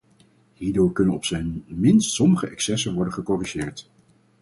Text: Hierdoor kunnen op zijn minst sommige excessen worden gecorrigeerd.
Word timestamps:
Hierdoor 0.55 0.91
kunnen 0.91 1.15
op 1.15 1.25
zijn 1.25 1.63
minst 1.67 2.11
sommige 2.11 2.47
excessen 2.47 2.93
worden 2.93 3.13
gecorrigeerd. 3.13 3.89